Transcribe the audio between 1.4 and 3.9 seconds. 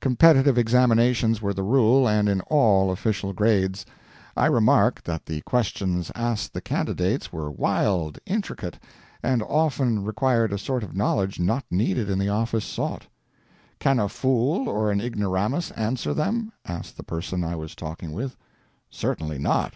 were the rule and in all official grades.